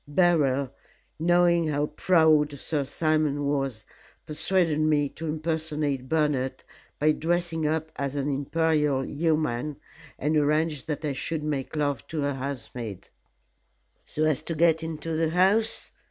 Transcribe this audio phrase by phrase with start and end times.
[0.07, 0.73] Beryl,
[1.19, 3.85] knowing how proud Sir Simon was,
[4.25, 6.63] persuaded me to impersonate Bernard
[6.97, 9.77] by dressing up as an Imperial Yeoman,
[10.17, 13.09] and arranged that I should make love to a housemaid"
[14.03, 15.91] "So as to get into the house?"